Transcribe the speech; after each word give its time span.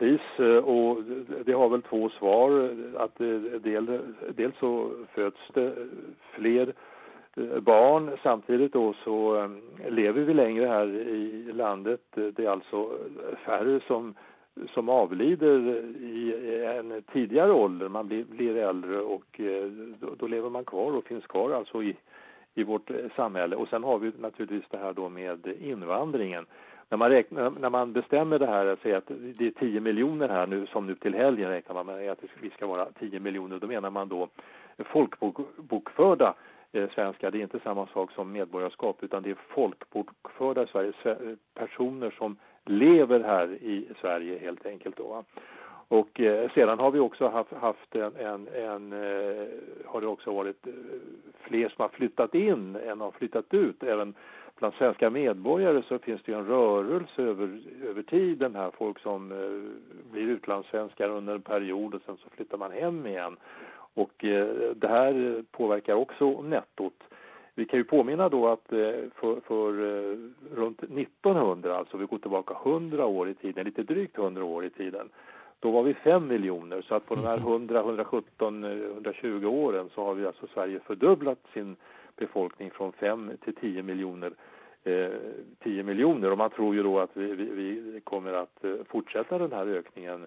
precis, 0.00 0.40
eh, 0.40 0.56
och 0.56 1.02
det 1.44 1.52
har 1.52 1.68
väl 1.68 1.82
två 1.82 2.08
svar. 2.08 2.70
Att 2.96 3.20
eh, 3.20 3.60
del, 3.60 4.00
dels 4.36 4.58
så 4.58 4.90
föds 5.14 5.40
det 5.54 5.74
fler 6.32 6.72
eh, 7.36 7.60
barn. 7.60 8.10
Samtidigt 8.22 8.72
då 8.72 8.94
så 9.04 9.48
lever 9.88 10.22
vi 10.22 10.34
längre 10.34 10.66
här 10.66 10.86
i 10.88 11.52
landet. 11.52 12.00
Det 12.10 12.38
är 12.38 12.48
alltså 12.48 12.90
färre 13.44 13.80
som 13.86 14.14
som 14.74 14.88
avlider 14.88 15.58
i 16.00 16.34
en 16.78 17.02
tidigare 17.12 17.52
ålder, 17.52 17.88
man 17.88 18.08
blir, 18.08 18.24
blir 18.24 18.56
äldre 18.56 19.00
och 19.00 19.40
då, 20.00 20.08
då, 20.18 20.26
lever 20.26 20.50
man 20.50 20.64
kvar 20.64 20.92
och 20.92 21.04
finns 21.04 21.26
kvar 21.26 21.50
alltså 21.50 21.82
i, 21.82 21.96
i 22.54 22.62
vårt 22.62 22.90
samhälle. 23.16 23.56
Och 23.56 23.68
sen 23.68 23.84
har 23.84 23.98
vi 23.98 24.12
naturligtvis 24.18 24.70
det 24.70 24.78
här 24.78 24.92
då 24.92 25.08
med 25.08 25.46
invandringen. 25.60 26.46
När 26.90 26.98
man, 26.98 27.10
räknar, 27.10 27.50
när 27.50 27.70
man 27.70 27.92
bestämmer 27.92 28.38
det 28.38 28.46
här, 28.46 28.76
säger 28.82 28.96
att 28.96 29.10
det 29.38 29.46
är 29.46 29.50
10 29.50 29.80
miljoner 29.80 30.28
här 30.28 30.46
nu, 30.46 30.66
som 30.66 30.86
nu 30.86 30.94
till 30.94 31.14
helgen 31.14 31.50
räknar 31.50 31.74
man 31.74 31.86
med 31.86 32.10
att 32.10 32.18
vi 32.40 32.50
ska 32.50 32.66
vara 32.66 32.86
10 32.98 33.20
miljoner, 33.20 33.58
då 33.58 33.66
menar 33.66 33.90
man 33.90 34.08
då 34.08 34.28
folkbokförda 34.78 36.34
eh, 36.72 36.90
svenskar. 36.90 37.30
Det 37.30 37.38
är 37.38 37.42
inte 37.42 37.60
samma 37.60 37.86
sak 37.86 38.12
som 38.12 38.32
medborgarskap 38.32 39.02
utan 39.02 39.22
det 39.22 39.30
är 39.30 39.36
folkbokförda 39.48 40.62
i 40.62 40.66
Sverige, 40.66 40.92
personer 41.54 42.10
som 42.10 42.36
lever 42.64 43.20
här 43.20 43.48
i 43.52 43.88
Sverige 44.00 44.38
helt 44.38 44.66
enkelt. 44.66 44.96
Då. 44.96 45.24
Och 45.88 46.20
eh, 46.20 46.50
sedan 46.50 46.78
har 46.78 46.90
vi 46.90 46.98
också 46.98 47.28
haft, 47.28 47.52
haft 47.52 47.94
en, 47.94 48.16
en, 48.16 48.48
en 48.48 48.92
eh, 48.92 49.46
har 49.86 50.00
det 50.00 50.06
också 50.06 50.32
varit 50.32 50.66
eh, 50.66 50.72
fler 51.40 51.68
som 51.68 51.82
har 51.82 51.88
flyttat 51.88 52.34
in 52.34 52.76
än 52.76 53.00
har 53.00 53.10
flyttat 53.10 53.54
ut. 53.54 53.82
Även 53.82 54.14
bland 54.60 54.74
svenska 54.74 55.10
medborgare 55.10 55.82
så 55.88 55.98
finns 55.98 56.22
det 56.22 56.32
ju 56.32 56.38
en 56.38 56.46
rörelse 56.46 57.22
över, 57.22 57.60
över 57.88 58.02
tiden 58.02 58.54
här. 58.54 58.70
Folk 58.78 58.98
som 58.98 59.32
eh, 59.32 60.12
blir 60.12 60.22
utlandssvenskar 60.22 61.08
under 61.08 61.34
en 61.34 61.42
period 61.42 61.94
och 61.94 62.02
sen 62.06 62.16
så 62.16 62.30
flyttar 62.30 62.58
man 62.58 62.72
hem 62.72 63.06
igen. 63.06 63.36
Och 63.94 64.24
eh, 64.24 64.48
det 64.76 64.88
här 64.88 65.44
påverkar 65.50 65.94
också 65.94 66.42
nettot. 66.42 67.02
Vi 67.54 67.64
kan 67.64 67.78
ju 67.78 67.84
påminna 67.84 68.28
då 68.28 68.48
att 68.48 68.72
eh, 68.72 68.78
för, 69.14 69.40
för 69.40 69.68
eh, 69.70 70.18
runt 70.54 70.82
1900, 70.82 71.76
alltså 71.76 71.96
vi 71.96 72.06
går 72.06 72.18
tillbaka 72.18 72.54
100 72.64 73.06
år 73.06 73.28
i 73.28 73.34
tiden, 73.34 73.64
lite 73.64 73.82
drygt 73.82 74.18
100 74.18 74.44
år 74.44 74.64
i 74.64 74.70
tiden, 74.70 75.08
då 75.60 75.70
var 75.70 75.82
vi 75.82 75.94
5 75.94 76.28
miljoner. 76.28 76.82
Så 76.82 76.94
att 76.94 77.06
på 77.06 77.14
de 77.14 77.24
här 77.24 77.36
100, 77.36 77.80
117, 77.80 78.64
120 78.64 79.46
åren 79.46 79.90
så 79.94 80.04
har 80.04 80.14
vi 80.14 80.26
alltså 80.26 80.46
Sverige 80.54 80.80
fördubblat 80.80 81.38
sin 81.52 81.76
befolkning 82.20 82.70
från 82.70 82.92
5 82.92 83.30
till 83.44 83.54
10 83.54 83.82
miljoner. 83.82 84.32
Eh, 84.84 85.10
10 85.58 85.82
miljoner 85.82 86.30
och 86.30 86.38
man 86.38 86.50
tror 86.50 86.74
ju 86.74 86.82
då 86.82 87.00
att 87.00 87.10
vi, 87.14 87.34
vi, 87.34 87.44
vi 87.54 88.00
kommer 88.04 88.32
att 88.32 88.64
eh, 88.64 88.74
fortsätta 88.88 89.38
den 89.38 89.52
här 89.52 89.66
ökningen 89.66 90.26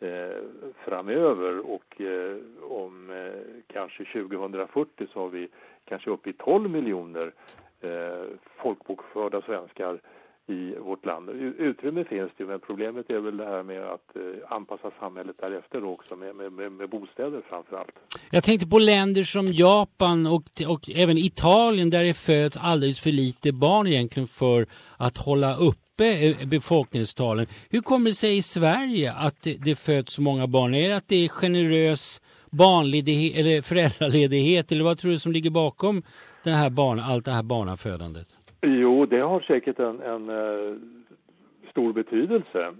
eh, 0.00 0.42
framöver 0.84 1.70
och 1.70 2.00
eh, 2.00 2.36
om 2.62 3.10
eh, 3.10 3.62
kanske 3.66 4.04
2040 4.04 5.06
så 5.12 5.20
har 5.20 5.28
vi 5.28 5.48
kanske 5.84 6.10
upp 6.10 6.26
i 6.26 6.32
12 6.32 6.70
miljoner 6.70 7.32
eh, 7.80 8.24
folkbokförda 8.56 9.42
svenskar 9.42 10.00
i 10.48 10.74
vårt 10.78 11.06
land. 11.06 11.30
Utrymme 11.58 12.04
finns 12.04 12.30
det 12.36 12.44
men 12.44 12.60
problemet 12.60 13.10
är 13.10 13.18
väl 13.18 13.36
det 13.36 13.44
här 13.44 13.62
med 13.62 13.82
att 13.82 14.16
eh, 14.16 14.52
anpassa 14.52 14.90
samhället 15.00 15.36
därefter 15.38 15.84
också 15.84 16.16
med, 16.16 16.52
med, 16.52 16.72
med 16.72 16.90
bostäder 16.90 17.42
framför 17.48 17.76
allt. 17.76 17.94
Jag 18.30 18.44
tänkte 18.44 18.66
på 18.66 18.78
länder 18.78 19.22
som 19.22 19.46
Japan 19.46 20.26
och, 20.26 20.42
och 20.66 20.90
även 20.90 21.18
Italien 21.18 21.90
där 21.90 22.04
det 22.04 22.14
föds 22.14 22.56
alldeles 22.56 23.00
för 23.00 23.12
lite 23.12 23.52
barn 23.52 23.86
egentligen 23.86 24.28
för 24.28 24.66
att 24.96 25.16
hålla 25.16 25.56
uppe 25.56 26.06
eh, 26.06 26.48
befolkningstalen. 26.48 27.46
Hur 27.70 27.80
kommer 27.80 28.10
det 28.10 28.14
sig 28.14 28.36
i 28.36 28.42
Sverige 28.42 29.12
att 29.12 29.42
det, 29.42 29.56
det 29.64 29.76
föds 29.76 30.12
så 30.12 30.22
många 30.22 30.46
barn? 30.46 30.74
Är 30.74 30.88
det 30.88 30.96
att 30.96 31.08
det 31.08 31.24
är 31.24 31.28
generös 31.28 32.20
barnledighet 32.50 33.36
eller 33.36 33.62
föräldraledighet 33.62 34.72
eller 34.72 34.84
vad 34.84 34.98
tror 34.98 35.10
du 35.10 35.18
som 35.18 35.32
ligger 35.32 35.50
bakom 35.50 36.02
den 36.44 36.54
här 36.54 36.70
barn, 36.70 37.00
allt 37.00 37.24
det 37.24 37.32
här 37.32 37.42
barnafödandet? 37.42 38.45
Jo, 38.60 39.06
det 39.06 39.20
har 39.20 39.40
säkert 39.40 39.78
en, 39.78 40.00
en 40.00 40.30
uh, 40.30 40.76
stor 41.70 41.92
betydelse. 41.92 42.74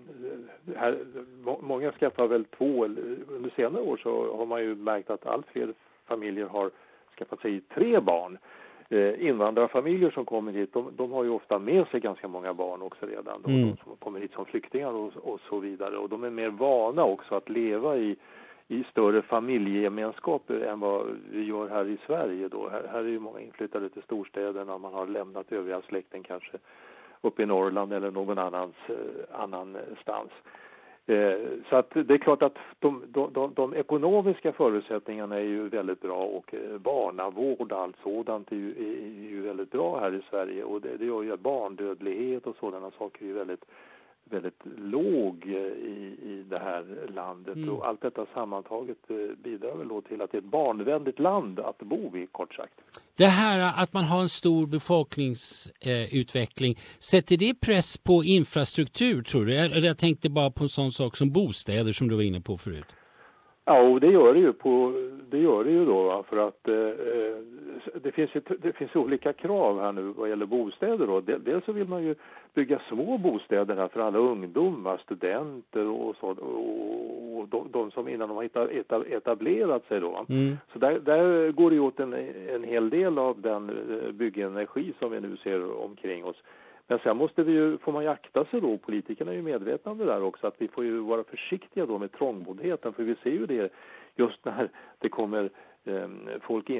Här, 0.76 0.98
må, 1.44 1.58
många 1.62 1.92
skaffar 1.92 2.26
väl 2.26 2.44
två, 2.44 2.84
under 3.28 3.50
senare 3.56 3.82
år 3.82 3.96
så 3.96 4.36
har 4.36 4.46
man 4.46 4.62
ju 4.62 4.74
märkt 4.74 5.10
att 5.10 5.26
allt 5.26 5.46
fler 5.46 5.74
familjer 6.06 6.46
har 6.46 6.70
skaffat 7.18 7.40
sig 7.40 7.60
tre 7.60 8.00
barn. 8.00 8.38
Eh, 8.88 9.26
invandrarfamiljer 9.26 10.10
som 10.10 10.24
kommer 10.24 10.52
hit, 10.52 10.72
de, 10.72 10.90
de, 10.96 11.12
har 11.12 11.24
ju 11.24 11.30
ofta 11.30 11.58
med 11.58 11.86
sig 11.86 12.00
ganska 12.00 12.28
många 12.28 12.54
barn 12.54 12.82
också 12.82 13.06
redan. 13.06 13.44
Mm. 13.44 13.70
De 13.70 13.76
som 13.84 13.96
kommer 13.96 14.20
hit 14.20 14.32
som 14.32 14.44
flyktingar 14.44 14.92
och, 14.92 15.12
och, 15.16 15.40
så 15.48 15.58
vidare. 15.58 15.96
Och 15.96 16.08
de 16.08 16.24
är 16.24 16.30
mer 16.30 16.50
vana 16.50 17.04
också 17.04 17.34
att 17.34 17.48
leva 17.48 17.96
i 17.96 18.16
i 18.68 18.84
större 18.90 19.22
familjegemenskaper 19.22 20.60
än 20.60 20.80
vad 20.80 21.06
vi 21.30 21.44
gör 21.44 21.68
här 21.68 21.88
i 21.88 21.98
Sverige. 22.06 22.48
Då. 22.48 22.68
Här, 22.68 22.88
här 22.92 22.98
är 22.98 23.08
ju 23.08 23.18
många 23.18 23.40
inflyttade 23.40 23.88
till 23.88 24.02
storstäderna, 24.02 24.78
man 24.78 24.94
har 24.94 25.06
lämnat 25.06 25.52
övriga 25.52 25.82
släkten 25.82 26.22
kanske 26.22 26.58
uppe 27.20 27.42
i 27.42 27.46
Norrland 27.46 27.92
eller 27.92 28.10
någon 28.10 28.38
annans, 28.38 28.74
eh, 28.88 29.40
annanstans. 29.40 30.30
Eh, 31.06 31.38
så 31.70 31.76
att 31.76 31.90
det 31.90 32.14
är 32.14 32.18
klart 32.18 32.42
att 32.42 32.58
de, 32.78 33.02
de, 33.08 33.32
de, 33.32 33.54
de, 33.54 33.74
ekonomiska 33.74 34.52
förutsättningarna 34.52 35.36
är 35.36 35.40
ju 35.40 35.68
väldigt 35.68 36.00
bra 36.00 36.22
och 36.22 36.54
eh, 36.54 36.78
barnavård 36.78 37.72
och 37.72 37.80
allt 37.80 37.96
sådant 38.02 38.52
är 38.52 38.56
ju, 38.56 38.70
är 38.70 39.30
ju 39.30 39.40
väldigt 39.40 39.70
bra 39.70 40.00
här 40.00 40.14
i 40.14 40.22
Sverige 40.30 40.64
och 40.64 40.80
det, 40.80 40.96
det 40.96 41.04
gör 41.04 41.22
ju 41.22 41.32
att 41.32 41.40
barndödlighet 41.40 42.46
och 42.46 42.56
sådana 42.60 42.90
saker 42.90 43.22
är 43.22 43.26
ju 43.26 43.32
väldigt 43.32 43.64
väldigt 44.30 44.62
låg 44.78 45.44
i, 45.46 46.16
i 46.22 46.44
det 46.48 46.58
här 46.58 47.10
landet 47.14 47.56
mm. 47.56 47.68
och 47.68 47.88
allt 47.88 48.02
detta 48.02 48.26
sammantaget 48.34 48.96
eh, 49.08 49.16
bidrar 49.44 49.76
väl 49.76 49.88
då 49.88 50.00
till 50.00 50.22
att 50.22 50.32
det 50.32 50.38
är 50.38 50.42
ett 50.42 50.44
barnvänligt 50.44 51.18
land 51.18 51.60
att 51.60 51.78
bo 51.78 52.16
i 52.16 52.26
kort 52.32 52.54
sagt. 52.54 52.74
Det 53.16 53.26
här 53.26 53.82
att 53.82 53.92
man 53.92 54.04
har 54.04 54.20
en 54.20 54.28
stor 54.28 54.66
befolkningsutveckling, 54.66 56.72
eh, 56.72 56.78
sätter 56.98 57.36
det 57.36 57.60
press 57.60 57.98
på 57.98 58.24
infrastruktur 58.24 59.22
tror 59.22 59.44
du? 59.44 59.54
Jag, 59.54 59.78
jag 59.78 59.98
tänkte 59.98 60.30
bara 60.30 60.50
på 60.50 60.62
en 60.62 60.68
sån 60.68 60.92
sak 60.92 61.16
som 61.16 61.32
bostäder 61.32 61.92
som 61.92 62.08
du 62.08 62.14
var 62.14 62.22
inne 62.22 62.40
på 62.40 62.56
förut. 62.56 62.86
Ja, 63.68 63.80
och 63.80 64.00
det 64.00 64.06
gör 64.06 64.34
det 64.34 64.40
ju, 64.40 64.52
på, 64.52 64.92
det, 65.30 65.38
gör 65.38 65.64
det 65.64 65.70
ju 65.70 65.84
då 65.84 66.24
för 66.28 66.48
att 66.48 66.68
eh, 66.68 66.74
eh 66.74 67.36
det, 67.94 68.12
finns 68.12 68.34
ju, 68.34 68.40
det 68.62 68.72
finns 68.72 68.96
olika 68.96 69.32
krav 69.32 69.80
här 69.80 69.92
nu 69.92 70.02
vad 70.02 70.28
gäller 70.28 70.46
bostäder. 70.46 71.06
Då. 71.06 71.20
Dels 71.20 71.64
så 71.64 71.72
vill 71.72 71.88
man 71.88 72.02
ju 72.02 72.14
bygga 72.54 72.80
små 72.88 73.18
bostäder 73.18 73.76
här 73.76 73.88
för 73.88 74.00
alla 74.00 74.18
ungdomar, 74.18 75.00
studenter 75.04 75.86
och, 75.86 76.16
så, 76.16 76.28
och 76.28 77.48
de, 77.48 77.68
de 77.72 77.90
som 77.90 78.08
innan 78.08 78.28
de 78.28 78.36
har 78.36 79.12
etablerat 79.12 79.86
sig 79.88 80.00
då. 80.00 80.26
Mm. 80.28 80.56
Så 80.72 80.78
där, 80.78 80.98
där, 81.00 81.52
går 81.52 81.70
det 81.70 81.78
åt 81.78 82.00
en, 82.00 82.14
en 82.48 82.64
hel 82.64 82.90
del 82.90 83.18
av 83.18 83.40
den 83.40 83.70
eh, 83.70 84.12
byggenergi 84.12 84.92
som 84.98 85.10
vi 85.10 85.20
nu 85.20 85.36
ser 85.36 85.84
omkring 85.84 86.24
oss. 86.24 86.42
Men 86.88 86.98
sen 86.98 87.16
måste 87.16 87.42
vi 87.42 87.52
ju, 87.52 87.78
får 87.78 87.92
man 87.92 88.02
ju 88.02 88.08
akta 88.08 88.44
sig 88.44 88.60
då, 88.60 88.78
politikerna 88.78 89.30
är 89.30 89.36
ju 89.36 89.42
medvetna 89.42 89.90
om 89.90 89.98
det 89.98 90.04
där 90.04 90.22
också, 90.22 90.46
att 90.46 90.54
vi 90.58 90.68
får 90.68 90.84
ju 90.84 90.98
vara 90.98 91.24
försiktiga 91.24 91.86
då 91.86 91.98
med 91.98 92.12
trångboddheten, 92.12 92.92
för 92.92 93.02
vi 93.02 93.14
ser 93.22 93.30
ju 93.30 93.46
det 93.46 93.72
just 94.16 94.44
när 94.44 94.68
det 94.98 95.08
kommer 95.08 95.50
eh, 95.84 96.08
folk 96.40 96.70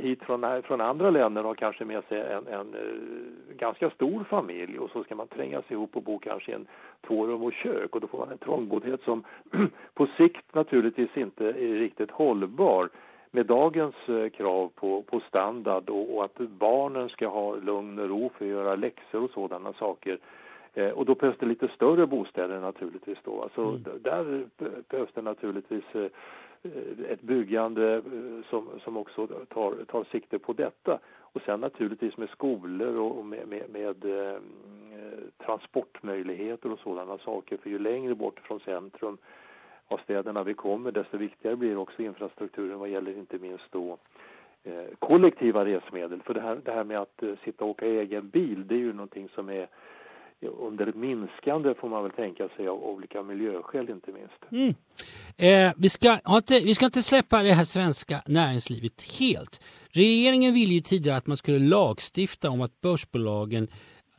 hit 0.00 0.22
från, 0.22 0.62
från 0.62 0.80
andra 0.80 1.10
länder 1.10 1.42
har 1.42 1.54
kanske 1.54 1.84
med 1.84 2.04
sig 2.04 2.20
en, 2.20 2.46
en 2.46 2.74
eh, 2.74 3.56
ganska 3.56 3.90
stor 3.90 4.24
familj. 4.24 4.78
Och 4.78 4.90
så 4.90 5.04
ska 5.04 5.14
man 5.14 5.28
tränga 5.28 5.62
sig 5.62 5.72
ihop 5.72 5.96
och 5.96 6.02
bo 6.02 6.18
kanske 6.18 6.52
i 6.52 6.54
en 6.54 6.66
tvårum 7.06 7.42
och 7.42 7.52
kök. 7.52 7.94
Och 7.94 8.00
då 8.00 8.06
får 8.06 8.18
man 8.18 8.30
en 8.30 8.38
trångboddhet 8.38 9.00
som 9.02 9.24
på 9.94 10.06
sikt 10.16 10.54
naturligtvis 10.54 11.16
inte 11.16 11.48
är 11.48 11.78
riktigt 11.78 12.10
hållbar 12.10 12.88
med 13.30 13.46
dagens 13.46 14.08
eh, 14.08 14.28
krav 14.28 14.72
på, 14.74 15.02
på 15.02 15.20
standard 15.20 15.90
och, 15.90 16.16
och, 16.16 16.24
att 16.24 16.38
barnen 16.38 17.08
ska 17.08 17.28
ha 17.28 17.56
lugn 17.56 17.98
och 17.98 18.08
ro 18.08 18.30
för 18.38 18.44
att 18.44 18.50
göra 18.50 18.76
läxor 18.76 19.22
och 19.22 19.30
sådana 19.30 19.72
saker. 19.72 20.18
Eh, 20.74 20.90
och 20.90 21.04
då 21.04 21.14
behövs 21.14 21.38
det 21.38 21.46
lite 21.46 21.68
större 21.68 22.06
bostäder 22.06 22.60
naturligtvis 22.60 23.18
då. 23.24 23.42
Alltså, 23.42 23.62
mm. 23.62 23.82
Där 24.02 24.46
behövs 24.88 25.10
det 25.14 25.22
naturligtvis 25.22 25.84
eh, 25.94 26.10
ett 27.08 27.22
byggande 27.22 27.94
eh, 27.94 28.50
som, 28.50 28.68
som 28.84 28.96
också 28.96 29.26
tar, 29.26 29.84
tar 29.84 30.04
sikte 30.04 30.38
på 30.38 30.52
detta. 30.52 30.98
Och 31.20 31.42
sen 31.42 31.60
naturligtvis 31.60 32.16
med 32.16 32.28
skolor 32.28 32.96
och 32.96 33.24
med, 33.24 33.48
med, 33.48 33.70
med 33.70 34.04
eh, 34.04 34.38
transportmöjligheter 35.46 36.72
och 36.72 36.78
sådana 36.78 37.18
saker. 37.18 37.56
För 37.56 37.70
ju 37.70 37.78
längre 37.78 38.14
bort 38.14 38.40
från 38.40 38.60
centrum 38.60 39.18
av 39.88 39.98
städerna 40.04 40.42
vi 40.42 40.54
kommer 40.54 40.92
desto 40.92 41.16
viktigare 41.16 41.56
blir 41.56 41.76
också 41.76 42.02
infrastrukturen 42.02 42.78
vad 42.78 42.88
gäller 42.88 43.18
inte 43.18 43.38
minst 43.38 43.64
då 43.70 43.98
eh, 44.64 44.84
kollektiva 44.98 45.64
resmedel. 45.64 46.22
För 46.22 46.34
det 46.34 46.40
här, 46.40 46.60
det 46.64 46.72
här 46.72 46.84
med 46.84 46.98
att 46.98 47.22
eh, 47.22 47.32
sitta 47.44 47.64
och 47.64 47.70
åka 47.70 47.86
egen 47.86 48.28
bil 48.28 48.66
det 48.66 48.74
är 48.74 48.78
ju 48.78 48.92
någonting 48.92 49.28
som 49.34 49.48
är 49.48 49.68
under 50.40 50.92
minskande 50.92 51.74
får 51.74 51.88
man 51.88 52.02
väl 52.02 52.12
tänka 52.12 52.48
sig 52.48 52.68
av 52.68 52.84
olika 52.84 53.22
miljöskäl 53.22 53.90
inte 53.90 54.12
minst. 54.12 54.42
Mm. 54.50 54.74
Eh, 55.36 55.72
vi, 55.76 55.88
ska, 55.88 56.18
inte, 56.28 56.60
vi 56.60 56.74
ska 56.74 56.84
inte 56.84 57.02
släppa 57.02 57.42
det 57.42 57.52
här 57.52 57.64
svenska 57.64 58.22
näringslivet 58.26 59.02
helt. 59.20 59.60
Regeringen 59.90 60.54
ville 60.54 60.74
ju 60.74 60.80
tidigare 60.80 61.16
att 61.16 61.26
man 61.26 61.36
skulle 61.36 61.58
lagstifta 61.58 62.50
om 62.50 62.60
att 62.60 62.80
börsbolagen 62.80 63.68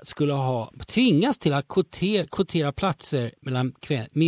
skulle 0.04 0.34
ha 0.34 0.72
tvingas 0.88 1.40
till 1.40 1.54
att 1.54 1.68
kvotera, 1.68 2.26
kvotera 2.32 2.72
platser 2.72 3.32
mellan 3.42 3.74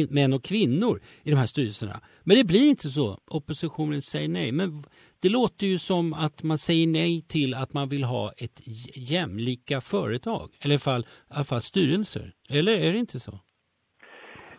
män 0.10 0.33
och 0.33 0.44
kvinnor 0.44 1.00
i 1.24 1.30
de 1.30 1.36
här 1.36 1.45
styrelserna. 1.45 2.00
Men 2.24 2.38
det 2.38 2.44
blir 2.44 2.69
inte 2.69 2.89
så. 2.89 3.18
Oppositionen 3.27 4.01
säger 4.01 4.30
nej. 4.30 4.51
Men 4.51 4.83
det 5.21 5.30
låter 5.30 5.68
ju 5.68 5.77
som 5.77 6.13
att 6.13 6.44
man 6.44 6.57
säger 6.57 6.88
nej 6.88 7.21
till 7.21 7.54
att 7.54 7.74
man 7.74 7.89
vill 7.89 8.04
ha 8.04 8.31
ett 8.38 8.62
jämlika 9.12 9.81
företag. 9.81 10.50
Eller 10.62 10.74
i 10.74 10.75
alla 10.75 10.80
fall, 10.80 11.01
i 11.01 11.06
alla 11.30 11.44
fall 11.44 11.62
styrelser. 11.62 12.33
Eller 12.50 12.72
är 12.72 12.94
det 12.94 13.00
inte 13.00 13.19
så? 13.19 13.39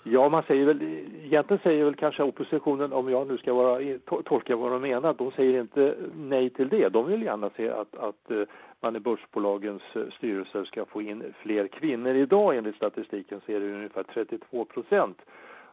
Ja, 0.03 0.29
man 0.29 0.43
säger 0.43 0.67
väl, 0.67 0.83
egentligen 1.25 1.63
säger 1.63 1.85
väl 1.85 1.95
kanske 1.95 2.23
oppositionen, 2.23 2.93
om 2.93 3.09
jag 3.09 3.29
nu 3.29 3.39
ska 3.39 3.55
vara, 3.55 3.99
tolka 4.25 4.57
vad 4.57 4.73
de 4.73 4.83
menar, 4.83 5.15
de 5.15 5.31
säger 5.31 5.61
inte 5.61 5.97
nej 6.15 6.51
till 6.51 6.69
det. 6.69 6.89
De 6.89 7.07
vill 7.07 7.23
gärna 7.23 7.51
se 7.57 7.71
att, 7.71 7.95
att 7.95 8.31
eh, 8.31 8.43
man 8.81 8.97
i 8.97 9.01
börsbolagens 9.01 9.83
eh, 9.95 10.11
styrelser 10.17 10.65
ska 10.65 10.85
få 10.85 11.03
in 11.03 11.35
fler 11.43 11.69
kvinnor. 11.69 12.15
Idag 12.15 12.57
enligt 12.57 12.77
statistiken 12.77 13.41
så 13.47 13.53
är 13.53 13.61
det 13.61 13.75
ungefär 13.75 14.03
32 14.03 14.65
procent 14.65 15.19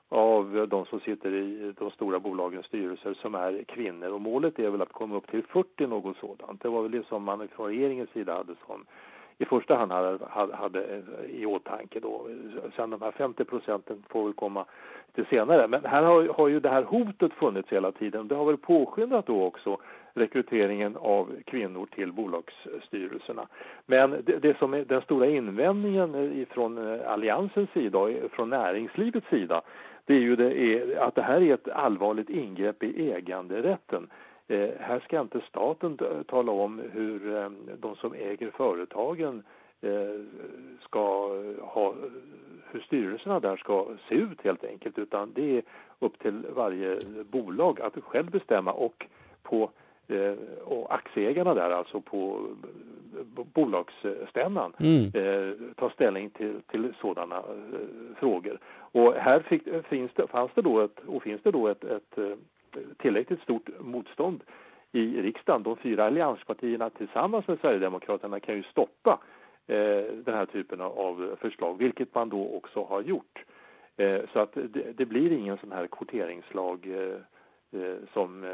av 0.10 0.68
de 0.70 0.86
som 0.86 1.00
sitter 1.00 1.34
i 1.34 1.74
de 1.78 1.92
stora 1.92 2.20
bolagens 2.20 2.66
styrelser 2.66 3.14
som 3.14 3.36
är 3.36 3.64
kvinnor 3.64 4.08
och 4.08 4.22
målet 4.22 4.60
är 4.60 4.70
väl 4.70 4.82
att 4.82 4.92
komma 4.92 5.16
upp 5.16 5.32
till 5.32 5.44
40 5.44 5.88
något 5.88 6.18
sådant. 6.18 6.62
Det 6.62 6.70
var 6.70 6.82
väl 6.82 6.92
det 6.92 7.08
som 7.08 7.24
man 7.24 7.48
från 7.48 7.68
regeringens 7.68 8.10
sida 8.10 8.34
hade 8.34 8.56
som 8.68 8.86
i 9.38 9.46
första 9.46 9.76
hand 9.76 9.92
hade, 9.92 10.56
hade 10.56 10.84
eh, 10.86 11.26
i 11.26 11.46
åtanke 11.46 12.00
då. 12.00 12.28
Sen 12.76 12.90
de 12.90 13.02
här 13.02 13.12
50 13.12 13.44
procenten 13.46 14.04
får 14.10 14.24
väl 14.24 14.34
komma 14.34 14.66
lite 15.18 15.30
senare. 15.30 15.68
Men 15.68 15.86
här 15.86 16.04
har, 16.04 16.28
har 16.28 16.48
ju 16.48 16.60
det 16.60 16.70
här 16.70 16.84
hotet 16.84 17.34
funnits 17.34 17.70
hela 17.70 17.92
tiden. 17.92 18.28
Det 18.28 18.36
har 18.36 18.46
väl 18.46 18.58
påskyndat 18.58 19.26
då 19.26 19.44
också 19.44 19.78
rekryteringen 20.14 20.98
av 20.98 21.32
kvinnor 21.46 21.88
till 21.96 22.14
bolagsstyrelserna. 22.14 23.48
Men 23.86 24.12
det, 24.12 24.40
det 24.40 24.58
som 24.58 24.74
är 24.74 24.86
den 24.86 25.02
stora 25.02 25.28
invändningen 25.28 26.16
eh, 26.16 26.48
från 26.48 26.78
eh, 26.78 27.12
alliansens 27.12 27.70
sida, 27.70 27.98
och 27.98 28.12
från 28.32 28.50
näringslivets 28.50 29.28
sida, 29.28 29.62
det 30.06 30.14
är 30.14 30.20
ju 30.20 30.36
det 30.36 30.60
är, 30.60 31.00
att 31.00 31.16
det 31.16 31.22
här 31.22 31.42
är 31.42 31.54
ett 31.54 31.70
allvarligt 31.70 32.30
ingrepp 32.30 32.84
i 32.84 33.12
äganderätten. 33.12 34.10
Eh, 34.48 34.70
här 34.80 35.00
ska 35.00 35.22
inte 35.22 35.42
staten 35.50 35.98
tala 36.28 36.52
om 36.52 36.82
hur 36.94 37.36
eh, 37.36 37.50
de 37.80 37.96
som 37.96 38.14
äger 38.14 38.52
företagen 38.52 39.38
eh, 39.38 39.57
ska 40.82 41.30
ha, 41.62 41.94
hur 42.72 42.80
styrelserna 42.80 43.40
där 43.40 43.58
ska 43.58 43.88
se 44.10 44.16
ut 44.16 44.42
helt 44.42 44.64
enkelt 44.64 45.00
utan 45.00 45.32
det 45.36 45.58
är 45.58 45.64
upp 46.00 46.20
till 46.20 46.46
varje 46.56 47.00
bolag 47.32 47.82
att 47.82 48.04
själv 48.04 48.32
bestämma 48.32 48.72
och 48.72 49.06
på 49.44 49.70
eh, 50.08 50.34
och 50.64 50.94
aktieägarna 50.94 51.54
där 51.54 51.70
alltså 51.70 52.02
på 52.02 52.48
bolagsstämman 53.54 54.74
mm. 54.80 55.12
eh, 55.14 55.54
ta 55.76 55.90
ställning 55.90 56.30
till, 56.30 56.62
till 56.62 56.94
sådana 57.02 57.36
eh, 57.36 58.16
frågor. 58.20 58.60
Och 58.92 59.14
här 59.14 59.40
fick, 59.40 59.64
finns 59.86 60.12
det, 60.16 60.28
fanns 60.28 60.52
det 60.56 60.62
då 60.62 60.80
ett, 60.80 61.00
och 61.08 61.24
finns 61.24 61.42
det 61.44 61.52
då 61.52 61.68
ett, 61.68 61.84
ett 61.84 62.20
tillräckligt 62.98 63.42
stort 63.42 63.70
motstånd 63.80 64.44
i 64.92 65.22
riksdagen. 65.22 65.64
De 65.64 65.78
fyra 65.78 66.06
allianspartierna 66.06 66.90
tillsammans 66.90 67.48
med 67.48 67.60
Sverigedemokraterna 67.60 68.40
kan 68.40 68.56
ju 68.56 68.64
stoppa 68.64 69.12
eh, 69.12 69.37
Eh, 69.70 70.04
den 70.26 70.36
här 70.36 70.46
typen 70.46 70.82
av 70.82 71.38
förslag, 71.42 71.78
vilket 71.78 72.16
man 72.16 72.30
då 72.30 72.56
också 72.56 72.84
har 72.84 73.02
gjort. 73.02 73.44
Eh, 73.98 74.22
så 74.34 74.40
att 74.40 74.54
det, 74.54 74.94
det, 74.98 75.06
blir 75.06 75.32
ingen 75.32 75.58
sån 75.58 75.72
här 75.72 75.88
kvoteringslag 75.88 76.88
eh, 76.88 77.96
som 78.14 78.46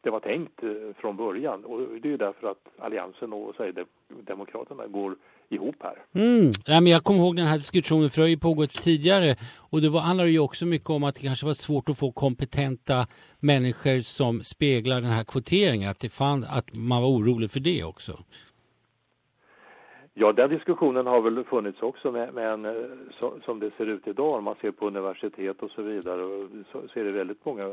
det 0.00 0.10
var 0.10 0.20
tänkt 0.20 0.60
från 0.96 1.16
början. 1.16 1.64
Och 1.64 1.80
det 1.80 2.08
är 2.08 2.10
ju 2.10 2.16
därför 2.16 2.50
att 2.50 2.68
Alliansen 2.78 3.32
och 3.32 3.54
Sverigedemokraterna 3.54 4.86
går 4.86 5.16
ihop 5.48 5.76
här. 5.80 6.02
Mm. 6.14 6.52
Men 6.66 6.86
jag 6.86 7.04
kommer 7.04 7.20
ihåg 7.20 7.36
den 7.36 7.46
här 7.46 7.58
diskussionen, 7.58 8.10
för 8.10 8.16
det 8.16 8.24
har 8.24 8.28
ju 8.28 8.38
pågått 8.38 8.70
tidigare. 8.70 9.36
Och 9.70 9.80
det 9.80 9.88
var, 9.88 10.00
handlade 10.00 10.30
ju 10.30 10.38
också 10.38 10.66
mycket 10.66 10.90
om 10.90 11.04
att 11.04 11.14
det 11.14 11.20
kanske 11.20 11.46
var 11.46 11.52
svårt 11.52 11.88
att 11.88 11.98
få 11.98 12.12
kompetenta 12.12 13.06
människor 13.40 14.00
som 14.00 14.40
speglar 14.40 15.00
den 15.00 15.10
här 15.10 15.24
kvoteringen. 15.24 15.90
Att, 15.90 16.00
det 16.00 16.08
fann, 16.08 16.44
att 16.44 16.74
man 16.74 17.02
var 17.02 17.08
orolig 17.08 17.50
för 17.50 17.60
det 17.60 17.84
också. 17.84 18.24
Ja, 20.14 20.32
den 20.32 20.50
diskussionen 20.50 21.06
har 21.06 21.20
väl 21.20 21.44
funnits 21.44 21.82
också, 21.82 22.12
men 22.32 22.64
eh, 22.64 22.72
som 23.44 23.60
det 23.60 23.70
ser 23.76 23.86
ut 23.86 24.08
idag, 24.08 24.32
om 24.32 24.44
man 24.44 24.54
ser 24.60 24.70
på 24.70 24.86
universitet 24.86 25.62
och 25.62 25.70
så 25.70 25.82
vidare, 25.82 26.48
så 26.72 27.00
är 27.00 27.04
det 27.04 27.10
väldigt 27.10 27.44
många, 27.44 27.72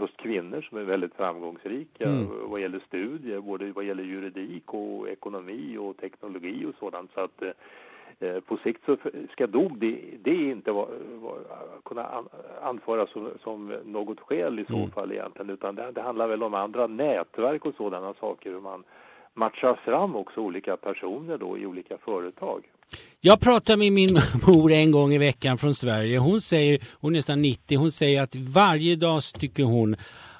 just 0.00 0.16
kvinnor, 0.16 0.60
som 0.60 0.78
är 0.78 0.82
väldigt 0.82 1.14
framgångsrika 1.14 2.04
mm. 2.04 2.26
vad 2.50 2.60
gäller 2.60 2.80
studier, 2.86 3.40
både 3.40 3.72
vad 3.72 3.84
gäller 3.84 4.02
juridik 4.02 4.74
och 4.74 5.08
ekonomi 5.08 5.76
och 5.78 5.96
teknologi 5.96 6.66
och 6.66 6.74
sådant. 6.78 7.10
Så 7.14 7.20
att 7.20 7.42
eh, 7.42 8.28
eh, 8.28 8.40
på 8.40 8.56
sikt 8.56 8.84
så 8.86 8.96
ska 9.32 9.46
nog 9.46 9.78
det, 9.78 10.00
det 10.22 10.34
inte 10.34 10.72
vara, 10.72 10.88
kunna 11.84 12.24
anföras 12.62 13.10
som, 13.10 13.30
som, 13.42 13.74
något 13.84 14.20
skäl 14.20 14.58
i 14.58 14.64
så 14.64 14.76
mm. 14.76 14.90
fall 14.90 15.12
egentligen, 15.12 15.50
utan 15.50 15.74
det, 15.74 15.90
det 15.92 16.02
handlar 16.02 16.28
väl 16.28 16.42
om 16.42 16.54
andra 16.54 16.86
nätverk 16.86 17.64
och 17.64 17.74
sådana 17.74 18.14
saker, 18.14 18.50
hur 18.50 18.60
man 18.60 18.84
matchar 19.36 19.80
fram 19.84 20.16
också 20.16 20.40
olika 20.40 20.76
personer 20.76 21.38
då 21.38 21.58
i 21.58 21.66
olika 21.66 21.98
företag. 22.04 22.64
Jag 23.20 23.40
pratar 23.40 23.76
med 23.76 23.92
min 23.92 24.18
mor 24.46 24.72
en 24.72 24.90
gång 24.90 25.12
i 25.14 25.18
veckan 25.18 25.58
från 25.58 25.74
Sverige. 25.74 26.18
Hon 26.18 26.40
säger, 26.40 26.80
hon 27.00 27.14
är 27.14 27.18
nästan 27.18 27.42
90, 27.42 27.78
hon 27.78 27.92
säger 27.92 28.22
att 28.22 28.36
varje 28.36 28.96
dag 28.96 29.22
tycker 29.38 29.64
hon 29.64 29.96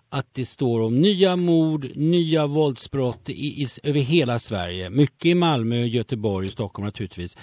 att 0.09 0.35
det 0.35 0.45
står 0.45 0.81
om 0.81 1.01
nya 1.01 1.37
mord, 1.37 1.87
nya 1.97 2.47
våldsbrott 2.47 3.31
i, 3.31 3.63
i, 3.63 3.67
över 3.83 4.01
hela 4.01 4.39
Sverige. 4.39 4.91
Mycket 4.91 5.27
i 5.27 5.35
Malmö, 5.35 5.77
Göteborg 5.77 6.47
och 6.47 6.53
Stockholm 6.53 6.87
naturligtvis. 6.87 7.39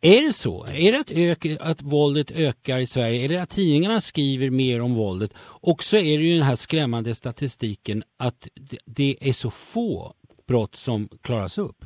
Är 0.00 0.22
det 0.22 0.32
så? 0.32 0.66
Är 0.66 0.92
det 0.92 1.00
att, 1.00 1.10
öka, 1.10 1.56
att 1.60 1.82
våldet 1.82 2.30
ökar 2.30 2.78
i 2.78 2.86
Sverige? 2.86 3.24
Är 3.24 3.28
det 3.28 3.42
att 3.42 3.50
tidningarna 3.50 4.00
skriver 4.00 4.50
mer 4.50 4.80
om 4.80 4.94
våldet? 4.94 5.34
Och 5.38 5.82
så 5.82 5.96
är 5.96 6.18
det 6.18 6.24
ju 6.24 6.34
den 6.34 6.46
här 6.46 6.54
skrämmande 6.54 7.14
statistiken 7.14 8.02
att 8.18 8.48
det, 8.54 8.78
det 8.84 9.16
är 9.20 9.32
så 9.32 9.50
få 9.50 10.14
brott 10.46 10.74
som 10.74 11.08
klaras 11.22 11.58
upp? 11.58 11.84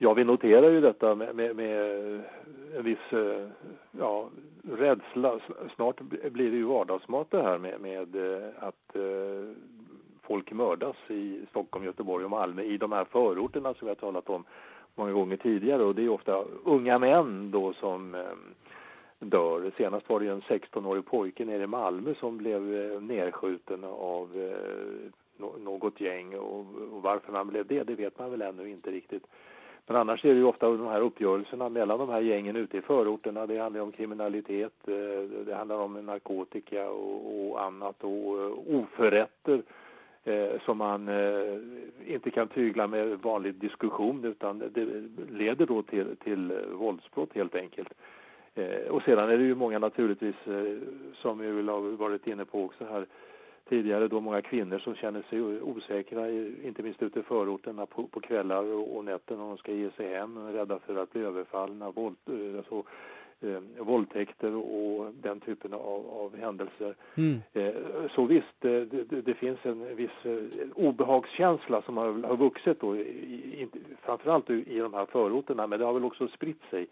Ja, 0.00 0.14
vi 0.14 0.24
noterar 0.24 0.70
ju 0.70 0.80
detta 0.80 1.14
med, 1.14 1.34
med, 1.36 1.56
med 1.56 2.14
eh, 2.14 2.20
en 2.76 2.84
viss 2.84 3.12
eh, 3.12 3.48
ja, 3.98 4.28
rädsla. 4.62 5.40
Snart 5.74 6.00
blir 6.32 6.50
det 6.50 6.56
ju 6.56 6.64
vardagsmat 6.64 7.30
det 7.30 7.42
här 7.42 7.58
med, 7.58 7.80
med 7.80 8.16
eh, 8.16 8.48
att 8.58 8.96
folk 10.22 10.52
mördas 10.52 10.96
i 11.08 11.40
Stockholm, 11.50 11.84
Göteborg 11.84 12.24
och 12.24 12.30
Malmö 12.30 12.62
i 12.62 12.76
de 12.76 12.92
här 12.92 13.04
förorterna 13.04 13.74
som 13.74 13.86
vi 13.86 13.90
har 13.90 13.94
talat 13.94 14.28
om 14.28 14.44
många 14.94 15.12
gånger 15.12 15.36
tidigare 15.36 15.82
och 15.82 15.94
det 15.94 16.02
är 16.02 16.08
ofta 16.08 16.44
unga 16.64 16.98
män 16.98 17.50
då 17.50 17.72
som 17.72 18.16
dör. 19.18 19.72
Senast 19.76 20.08
var 20.08 20.20
det 20.20 20.28
en 20.28 20.42
16-årig 20.42 21.04
pojke 21.04 21.44
nere 21.44 21.62
i 21.62 21.66
Malmö 21.66 22.14
som 22.14 22.38
blev 22.38 22.62
nedskjuten 23.02 23.84
av 23.84 24.52
något 25.38 26.00
gäng 26.00 26.34
och, 26.34 26.66
och 26.92 27.02
varför 27.02 27.32
man 27.32 27.48
blev 27.48 27.66
det, 27.66 27.82
det 27.82 27.94
vet 27.94 28.18
man 28.18 28.30
väl 28.30 28.42
ännu 28.42 28.70
inte 28.70 28.90
riktigt. 28.90 29.26
Men 29.86 29.96
annars 29.96 30.24
är 30.24 30.28
det 30.28 30.34
ju 30.34 30.44
ofta 30.44 30.70
de 30.70 30.86
här 30.86 31.00
uppgörelserna 31.00 31.68
mellan 31.68 31.98
de 31.98 32.08
här 32.08 32.20
gängen 32.20 32.56
ute 32.56 32.76
i 32.76 32.80
förorterna. 32.80 33.46
Det 33.46 33.58
handlar 33.58 33.80
om 33.80 33.92
kriminalitet, 33.92 34.88
eh, 34.88 35.44
det 35.46 35.54
handlar 35.54 35.76
om 35.76 36.06
narkotika 36.06 36.90
och, 36.90 37.50
och 37.50 37.62
annat 37.62 38.04
och 38.04 38.42
eh, 38.42 38.52
oförrätter 38.66 39.62
eh, 40.24 40.60
som 40.64 40.78
man 40.78 41.08
eh, 41.08 41.58
inte 42.06 42.30
kan 42.30 42.48
tygla 42.48 42.86
med 42.86 43.18
vanlig 43.18 43.54
diskussion 43.54 44.24
utan 44.24 44.58
det 44.58 44.86
leder 45.30 45.66
då 45.66 45.82
till, 45.82 46.16
till 46.16 46.52
våldsbrott 46.72 47.34
helt 47.34 47.54
enkelt. 47.54 47.92
Eh, 48.58 48.88
och 48.90 49.02
sedan 49.02 49.30
är 49.30 49.38
det 49.38 49.44
ju 49.44 49.54
många 49.54 49.78
naturligtvis, 49.78 50.46
eh, 50.46 50.78
som 51.14 51.38
vi 51.38 51.50
väl 51.50 51.68
har 51.68 51.80
varit 51.80 52.26
inne 52.26 52.44
på 52.44 52.64
också 52.64 52.84
här, 52.84 53.06
tidigare 53.68 54.08
då 54.08 54.20
många 54.20 54.42
kvinnor 54.42 54.78
som 54.78 54.94
känner 54.94 55.22
sig 55.22 55.62
osäkra, 55.62 56.30
inte 56.64 56.82
minst 56.82 57.02
ute 57.02 57.20
i 57.20 57.22
förorterna 57.22 57.86
på, 57.86 58.06
på 58.06 58.20
kvällar 58.20 58.64
och, 58.64 58.96
och 58.96 59.04
nätter 59.04 59.36
när 59.36 59.44
de 59.44 59.56
ska 59.56 59.72
ge 59.72 59.90
sig 59.90 60.14
hem, 60.14 60.38
rädda 60.52 60.78
för 60.78 60.96
att 60.96 61.12
bli 61.12 61.22
överfallna, 61.22 61.90
våld, 61.90 62.16
eh, 62.26 62.58
alltså, 62.58 62.82
eh, 63.40 63.84
våldtäkter 63.84 64.54
och 64.54 65.12
den 65.22 65.40
typen 65.40 65.74
av, 65.74 66.06
av 66.10 66.36
händelser. 66.36 66.94
Mm. 67.14 67.38
Eh, 67.52 67.74
så 68.14 68.24
visst, 68.24 68.64
eh, 68.64 68.70
det, 68.70 69.22
det, 69.22 69.34
finns 69.34 69.58
en 69.62 69.96
viss 69.96 70.24
eh, 70.24 70.68
obehagskänsla 70.74 71.82
som 71.82 71.96
har, 71.96 72.22
har 72.22 72.36
vuxit 72.36 72.80
då, 72.80 72.96
i, 72.96 73.00
i, 73.00 73.68
framförallt 74.02 74.50
i, 74.50 74.78
de 74.78 74.94
här 74.94 75.06
förorterna, 75.06 75.66
men 75.66 75.78
det 75.78 75.84
har 75.84 75.92
väl 75.92 76.04
också 76.04 76.28
spritt 76.28 76.62
sig 76.70 76.86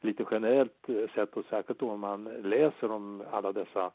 lite 0.00 0.24
generellt 0.30 0.86
sett 1.14 1.36
och 1.36 1.44
särskilt 1.50 1.80
då 1.80 1.90
om 1.90 2.00
man 2.00 2.24
läser 2.42 2.90
om 2.90 3.22
alla 3.30 3.52
dessa 3.52 3.90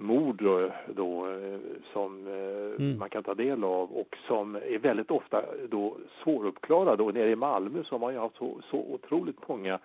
mord 0.00 0.42
då, 0.42 0.70
då 0.86 1.26
eh, 1.26 1.58
som 1.92 2.26
eh, 2.26 2.84
mm. 2.84 2.98
man 2.98 3.10
kan 3.10 3.22
ta 3.22 3.34
del 3.34 3.64
av 3.64 3.92
och 3.92 4.16
som 4.26 4.54
är 4.54 4.78
väldigt 4.78 5.10
ofta 5.10 5.42
då 5.68 5.96
svåruppklarade. 6.22 7.02
Och 7.02 7.14
nere 7.14 7.30
i 7.30 7.36
Malmö 7.36 7.84
så 7.84 7.94
har 7.94 7.98
man 7.98 8.12
ju 8.12 8.18
haft 8.18 8.36
så, 8.36 8.60
så 8.70 8.76
otroligt 8.78 9.48
många 9.48 9.78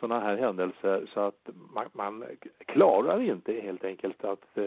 sådana 0.00 0.20
här 0.20 0.36
händelser 0.36 1.06
så 1.14 1.20
att 1.20 1.48
man, 1.74 1.84
man, 1.92 2.24
klarar 2.66 3.20
inte 3.20 3.52
helt 3.52 3.84
enkelt 3.84 4.24
att 4.24 4.58
eh, 4.58 4.64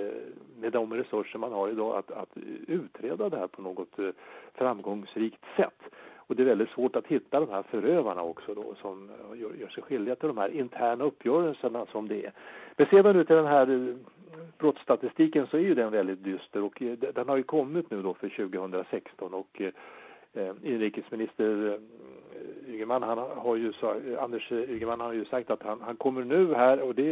med 0.59 0.71
de 0.71 0.93
resurser 0.93 1.39
man 1.39 1.51
har 1.51 1.69
idag 1.69 1.97
att, 1.97 2.11
att 2.11 2.37
utreda 2.67 3.29
det 3.29 3.37
här 3.37 3.47
på 3.47 3.61
något 3.61 3.99
framgångsrikt 4.53 5.45
sätt. 5.55 5.81
Och 6.15 6.35
det 6.35 6.43
är 6.43 6.45
väldigt 6.45 6.69
svårt 6.69 6.95
att 6.95 7.07
hitta 7.07 7.39
de 7.39 7.49
här 7.49 7.63
förövarna 7.63 8.21
också 8.21 8.53
då 8.53 8.75
som 8.81 9.11
gör, 9.35 9.53
gör 9.61 9.67
sig 9.67 9.83
skyldiga 9.83 10.15
till 10.15 10.27
de 10.27 10.37
här 10.37 10.49
interna 10.49 11.03
uppgörelserna 11.03 11.85
som 11.85 12.07
det 12.07 12.25
är. 12.25 12.31
Men 12.77 12.87
ser 12.87 13.03
man 13.03 13.15
nu 13.15 13.23
till 13.23 13.35
den 13.35 13.45
här 13.45 13.97
brottsstatistiken 14.57 15.47
så 15.47 15.57
är 15.57 15.61
ju 15.61 15.75
den 15.75 15.91
väldigt 15.91 16.23
dyster 16.23 16.63
och 16.63 16.81
eh, 16.81 16.97
den 16.97 17.29
har 17.29 17.37
ju 17.37 17.43
kommit 17.43 17.91
nu 17.91 18.01
då 18.01 18.13
för 18.13 18.29
2016 18.29 19.33
och 19.33 19.61
eh, 19.61 19.71
eh 20.33 20.53
inrikesminister 20.63 21.73
eh, 21.73 22.73
Ygeman, 22.73 23.03
han 23.03 23.17
har 23.17 23.55
ju, 23.55 23.73
Anders 24.19 24.51
Ygeman 24.51 24.99
har 24.99 25.13
ju 25.13 25.25
sagt 25.25 25.51
att 25.51 25.63
han, 25.63 25.81
han 25.81 25.95
kommer 25.95 26.23
nu 26.23 26.53
här 26.53 26.81
och 26.81 26.95
det 26.95 27.03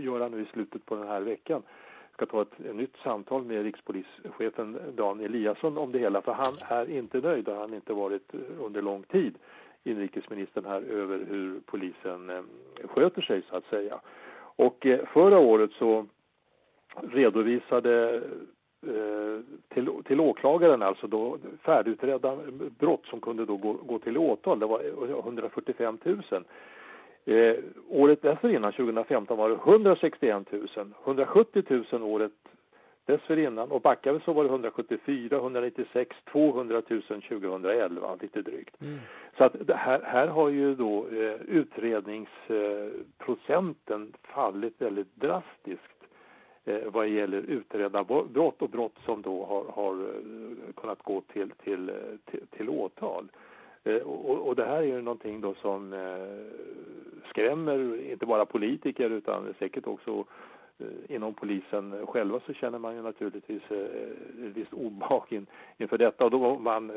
gör 0.00 0.20
han 0.20 0.30
nu 0.30 0.42
i 0.42 0.46
slutet 0.52 0.86
på 0.86 0.94
den 0.94 1.08
här 1.08 1.20
veckan 1.20 1.62
ska 2.12 2.26
ta 2.26 2.42
ett, 2.42 2.60
ett 2.60 2.76
nytt 2.76 2.96
samtal 2.96 3.44
med 3.44 3.62
rikspolischefen 3.62 4.78
Dan 4.94 5.20
Eliasson 5.20 5.78
om 5.78 5.92
det 5.92 5.98
hela 5.98 6.22
för 6.22 6.32
han 6.32 6.54
är 6.68 6.90
inte 6.90 7.20
nöjd 7.20 7.48
och 7.48 7.56
han 7.56 7.68
har 7.68 7.76
inte 7.76 7.92
varit 7.92 8.32
under 8.60 8.82
lång 8.82 9.02
tid 9.02 9.34
inrikesministern 9.84 10.64
här 10.64 10.82
över 10.82 11.26
hur 11.28 11.60
polisen 11.66 12.46
sköter 12.84 13.22
sig 13.22 13.42
så 13.50 13.56
att 13.56 13.64
säga. 13.64 14.00
Och 14.56 14.86
förra 15.12 15.38
året 15.38 15.70
så 15.72 16.06
redovisade 17.02 18.22
eh, 18.86 19.40
till, 19.68 19.90
till 20.04 20.20
åklagaren 20.20 20.82
alltså 20.82 21.06
då 21.06 21.38
färdigutredda 21.62 22.38
brott 22.78 23.06
som 23.06 23.20
kunde 23.20 23.44
då 23.44 23.56
gå, 23.56 23.72
gå 23.72 23.98
till 23.98 24.18
åtal, 24.18 24.58
det 24.58 24.66
var 24.66 24.82
145 25.18 25.98
000. 26.04 26.22
Eh, 27.26 27.56
året 27.88 28.22
dessförinnan, 28.22 28.72
2015, 28.72 29.38
var 29.38 29.48
det 29.48 29.54
161 29.54 30.52
000. 30.52 30.68
170 31.04 31.84
000 31.92 32.02
året 32.02 32.32
dessförinnan 33.06 33.70
och 33.70 33.80
backar 33.80 34.12
vi 34.12 34.20
så 34.20 34.32
var 34.32 34.44
det 34.44 34.50
174, 34.50 35.36
196, 35.36 36.16
200 36.32 36.82
000 36.88 37.02
2011, 37.02 38.16
lite 38.20 38.42
drygt. 38.42 38.80
Mm. 38.80 38.98
Så 39.38 39.44
att 39.44 39.54
här, 39.68 40.02
här 40.02 40.26
har 40.26 40.48
ju 40.48 40.74
då 40.74 41.06
eh, 41.06 41.34
utredningsprocenten 41.48 44.12
fallit 44.22 44.74
väldigt 44.78 45.16
drastiskt 45.16 45.93
eh, 46.64 46.90
vad 46.92 47.08
gäller 47.08 47.38
utredda 47.38 48.04
brott 48.04 48.62
och 48.62 48.68
brott 48.68 48.96
som 49.04 49.22
då 49.22 49.44
har, 49.44 49.64
har 49.64 49.94
eh, 49.94 50.74
kunnat 50.76 51.02
gå 51.02 51.20
till, 51.20 51.50
till, 51.50 51.88
eh, 51.88 51.94
till, 52.30 52.46
till 52.46 52.68
åtal. 52.68 53.28
Eh, 53.84 53.96
och, 53.96 54.48
och, 54.48 54.56
det 54.56 54.64
här 54.64 54.76
är 54.76 54.82
ju 54.82 55.02
någonting 55.02 55.40
då 55.40 55.54
som 55.54 55.92
eh, 55.92 57.28
skrämmer 57.30 58.10
inte 58.10 58.26
bara 58.26 58.46
politiker 58.46 59.10
utan 59.10 59.54
säkert 59.58 59.86
också 59.86 60.10
eh, 60.10 60.24
Eh, 60.78 61.14
inom 61.16 61.34
polisen 61.34 62.06
själva 62.06 62.40
så 62.46 62.52
känner 62.52 62.78
man 62.78 62.94
ju 62.94 63.02
naturligtvis 63.02 63.62
eh, 63.70 63.78
ett 64.46 64.56
visst 64.56 64.72
obehag 64.72 65.24
in, 65.28 65.46
inför 65.78 65.98
detta 65.98 66.24
och 66.24 66.30
då 66.30 66.58
man 66.58 66.90
eh, 66.90 66.96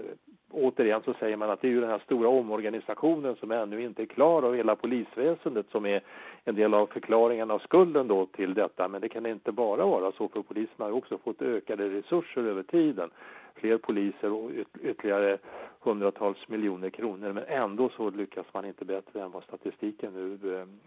återigen 0.51 1.01
så 1.05 1.13
säger 1.13 1.37
man 1.37 1.49
att 1.49 1.61
det 1.61 1.67
är 1.67 1.71
ju 1.71 1.81
den 1.81 1.89
här 1.89 2.01
stora 2.05 2.29
omorganisationen 2.29 3.35
som 3.35 3.51
ännu 3.51 3.83
inte 3.83 4.01
är 4.01 4.05
klar 4.05 4.43
av 4.43 4.55
hela 4.55 4.75
polisväsendet 4.75 5.65
som 5.71 5.85
är 5.85 6.01
en 6.43 6.55
del 6.55 6.73
av 6.73 6.87
förklaringen 6.87 7.51
av 7.51 7.59
skulden 7.59 8.07
då 8.07 8.25
till 8.25 8.53
detta 8.53 8.87
men 8.87 9.01
det 9.01 9.09
kan 9.09 9.25
inte 9.25 9.51
bara 9.51 9.85
vara 9.85 10.11
så 10.11 10.27
för 10.27 10.41
polisen 10.41 10.75
har 10.77 10.91
också 10.91 11.17
fått 11.17 11.41
ökade 11.41 11.89
resurser 11.89 12.41
över 12.41 12.63
tiden 12.63 13.09
fler 13.57 13.77
poliser 13.77 14.31
och 14.31 14.51
ytterligare 14.81 15.37
hundratals 15.79 16.47
miljoner 16.47 16.89
kronor 16.89 17.33
men 17.33 17.43
ändå 17.47 17.89
så 17.89 18.09
lyckas 18.09 18.45
man 18.53 18.65
inte 18.65 18.85
bättre 18.85 19.21
än 19.21 19.31
vad 19.31 19.43
statistiken 19.43 20.13
nu 20.13 20.37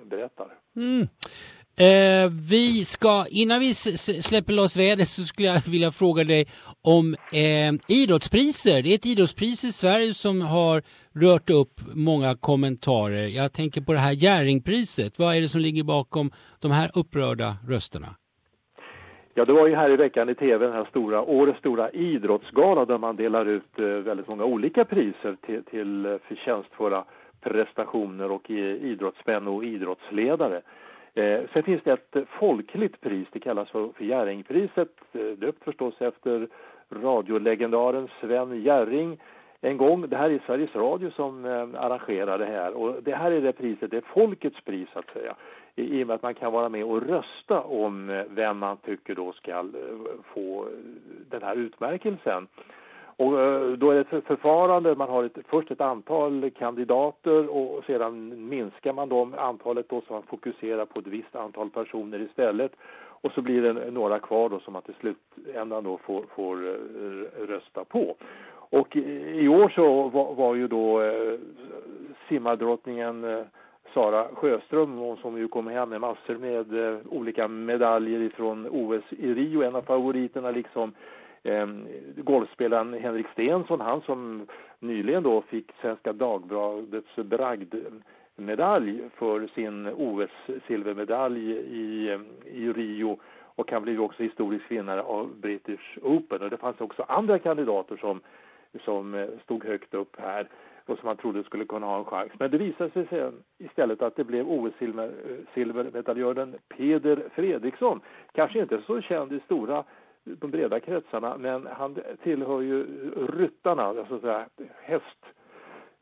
berättar. 0.03 0.55
Mm. 0.77 1.07
Eh, 1.89 2.31
vi 2.51 2.85
ska, 2.85 3.25
innan 3.31 3.61
vi 3.61 3.75
släpper 4.29 4.53
loss 4.53 4.77
vädret 4.77 5.09
så 5.09 5.23
skulle 5.23 5.49
jag 5.49 5.61
vilja 5.71 5.91
fråga 5.91 6.25
dig 6.25 6.47
om 6.85 7.15
eh, 7.33 7.73
idrottspriser. 8.01 8.83
Det 8.83 8.91
är 8.91 8.95
ett 8.95 9.07
idrottspris 9.07 9.65
i 9.65 9.73
Sverige 9.73 10.15
som 10.15 10.43
har 10.43 10.83
rört 11.25 11.51
upp 11.51 11.75
många 11.95 12.35
kommentarer. 12.35 13.27
Jag 13.41 13.53
tänker 13.53 13.81
på 13.81 13.93
det 13.93 13.99
här 13.99 14.13
Jerringpriset. 14.13 15.19
Vad 15.19 15.37
är 15.37 15.41
det 15.41 15.49
som 15.49 15.61
ligger 15.61 15.85
bakom 15.85 16.31
de 16.61 16.71
här 16.71 16.91
upprörda 16.95 17.57
rösterna? 17.69 18.11
Ja, 19.35 19.45
det 19.45 19.53
var 19.53 19.67
ju 19.67 19.75
här 19.75 19.91
i 19.91 19.97
veckan 19.97 20.29
i 20.29 20.35
tv 20.35 20.67
den 20.67 20.75
här 20.75 20.85
stora, 20.91 21.23
årets 21.23 21.59
stora 21.59 21.91
idrottsgala 21.91 22.85
där 22.85 22.99
man 22.99 23.17
delar 23.17 23.47
ut 23.47 23.79
eh, 23.79 23.85
väldigt 23.85 24.29
många 24.29 24.45
olika 24.45 24.85
priser 24.85 25.37
till, 25.47 25.63
till 25.65 26.07
eh, 26.07 26.17
förtjänstfulla 26.29 27.05
prestationer 27.41 28.31
och 28.31 28.51
eh, 28.51 28.57
idrottsmän 28.91 29.49
och 29.49 29.65
idrottsledare. 29.65 30.63
Eh, 31.15 31.41
sen 31.53 31.63
finns 31.63 31.83
det 31.83 31.93
ett 31.93 32.29
folkligt 32.29 33.01
pris, 33.01 33.29
det 33.33 33.41
kallas 33.41 33.71
för, 33.71 33.89
för 33.97 34.05
Jerringpriset, 34.05 34.93
eh, 35.13 35.23
döpt 35.23 35.65
förstås 35.65 36.01
efter 36.01 36.49
radiolegendaren 36.91 38.09
Sven 38.21 38.63
Jerring 38.63 39.21
en 39.61 39.77
gång. 39.77 40.09
Det 40.09 40.17
här 40.17 40.31
är 40.31 40.43
Sveriges 40.47 40.75
Radio 40.75 41.11
som 41.11 41.45
eh, 41.45 41.69
arrangerar 41.75 42.39
det 42.39 42.47
här 42.47 42.73
och 42.73 43.03
det 43.03 43.15
här 43.15 43.31
är 43.31 43.41
det 43.41 43.53
priset, 43.53 43.91
det 43.91 43.97
är 43.97 44.15
folkets 44.15 44.61
pris 44.65 44.89
så 44.93 44.99
att 44.99 45.11
säga 45.13 45.37
i 45.81 46.03
och 46.03 46.07
med 46.07 46.15
att 46.15 46.23
man 46.23 46.35
kan 46.35 46.53
vara 46.53 46.69
med 46.69 46.85
och 46.85 47.03
rösta 47.03 47.61
om 47.61 48.11
eh, 48.11 48.25
vem 48.31 48.59
man 48.59 48.77
tycker 48.77 49.15
då 49.15 49.33
ska 49.33 49.51
eh, 49.51 49.65
få 50.35 50.63
eh, 50.63 50.69
den 51.31 51.43
här 51.43 51.57
utmärkelsen. 51.57 52.47
Och 53.21 53.41
eh, 53.41 53.73
då 53.73 53.91
är 53.91 53.95
det 53.95 54.17
ett 54.17 54.27
förfarande, 54.27 54.95
man 54.95 55.09
har 55.09 55.25
ett, 55.25 55.39
först 55.49 55.71
ett 55.71 55.81
antal 55.81 56.51
kandidater 56.51 57.49
och 57.49 57.85
sedan 57.85 58.49
minskar 58.49 58.93
man 58.93 59.09
de 59.09 59.35
antalet 59.35 59.89
då 59.89 60.03
så 60.07 60.13
man 60.13 60.23
fokuserar 60.23 60.85
på 60.85 60.99
ett 60.99 61.07
visst 61.07 61.37
antal 61.37 61.71
personer 61.71 62.21
istället. 62.21 62.73
Och 63.23 63.33
så 63.33 63.43
blir 63.43 63.63
det 63.63 63.91
några 63.91 64.19
kvar 64.19 64.49
då 64.49 64.61
som 64.61 64.73
man 64.73 64.83
till 64.83 64.95
slutändan 65.01 65.85
då 65.85 65.99
får, 65.99 66.25
får 66.35 66.69
eh, 66.69 67.47
rösta 67.47 67.85
på. 67.85 68.15
Och 68.53 68.97
i 68.97 69.49
år 69.49 69.69
så 69.69 70.09
var, 70.09 70.35
var 70.35 70.55
ju 70.55 70.69
då 70.69 71.03
eh, 71.03 71.39
simmardrottningen 72.29 73.45
Sara 73.95 74.29
Sjöström 74.35 74.97
hon 74.97 75.17
som 75.17 75.39
ju 75.39 75.49
kom 75.49 75.67
hem 75.67 75.89
med 75.89 76.01
massor 76.01 76.37
med 76.37 77.01
olika 77.09 77.49
medaljer 77.49 78.21
ifrån 78.21 78.67
OS 78.71 79.05
i 79.11 79.35
Rio, 79.35 79.63
en 79.63 79.77
av 79.77 79.83
favoriterna 79.83 80.51
liksom 80.51 80.93
eh, 81.43 81.67
golfspelaren 82.17 82.95
Henrik 82.95 83.27
Stensson, 83.33 83.81
han 83.81 84.01
som 84.01 84.47
nyligen 84.79 85.23
då 85.23 85.43
fick 85.43 85.73
Svenska 85.81 86.13
Dagbladets 86.13 87.17
bragdmedalj 87.17 89.01
för 89.15 89.47
sin 89.47 89.87
OS-silvermedalj 89.87 91.53
i, 91.53 92.19
i 92.45 92.73
Rio 92.73 93.19
och 93.61 93.73
han 93.73 93.83
blev 93.83 94.01
också 94.01 94.23
historisk 94.23 94.71
vinnare 94.71 95.03
av 95.03 95.41
British 95.41 95.99
Open 96.03 96.43
och 96.43 96.51
det 96.51 96.57
fanns 96.57 96.81
också 96.81 97.03
andra 97.03 97.39
kandidater 97.39 97.97
som, 97.97 98.21
som 98.85 99.15
eh, 99.15 99.29
stod 99.45 99.65
högt 99.65 99.95
upp 99.95 100.17
här 100.19 100.49
och 100.87 100.99
som 100.99 101.07
man 101.07 101.17
trodde 101.17 101.45
skulle 101.45 101.65
kunna 101.65 101.87
ha 101.87 101.99
en 101.99 102.05
chans. 102.05 102.33
Men 102.39 102.51
det 102.51 102.59
visade 102.59 102.91
sig 102.91 103.07
sen 103.11 103.33
istället 103.59 104.03
att 104.03 104.17
det 104.17 104.25
blev 104.25 104.49
OS-silvermedaljören 104.49 106.55
eh, 106.55 106.61
Peder 106.77 107.23
Fredriksson. 107.35 108.01
Kanske 108.33 108.61
inte 108.61 108.83
så 108.87 109.01
känd 109.01 109.33
i 109.33 109.41
stora, 109.41 109.85
de 110.25 110.51
breda 110.51 110.81
kretsarna, 110.81 111.37
men 111.39 111.69
han 111.73 111.99
tillhör 112.23 112.61
ju 112.61 112.87
ryttarna, 113.39 113.83
alltså 113.83 114.21
så 114.21 114.27
här, 114.27 114.47